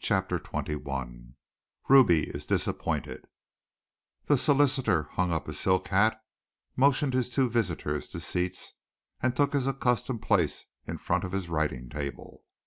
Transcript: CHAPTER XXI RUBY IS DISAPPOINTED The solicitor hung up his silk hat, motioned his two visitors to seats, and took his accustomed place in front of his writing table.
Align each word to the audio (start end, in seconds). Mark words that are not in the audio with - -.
CHAPTER 0.00 0.38
XXI 0.38 1.34
RUBY 1.90 2.22
IS 2.34 2.46
DISAPPOINTED 2.46 3.26
The 4.24 4.38
solicitor 4.38 5.10
hung 5.12 5.30
up 5.30 5.46
his 5.46 5.60
silk 5.60 5.88
hat, 5.88 6.18
motioned 6.74 7.12
his 7.12 7.28
two 7.28 7.50
visitors 7.50 8.08
to 8.08 8.20
seats, 8.20 8.72
and 9.20 9.36
took 9.36 9.52
his 9.52 9.66
accustomed 9.66 10.22
place 10.22 10.64
in 10.86 10.96
front 10.96 11.24
of 11.24 11.32
his 11.32 11.50
writing 11.50 11.90
table. 11.90 12.44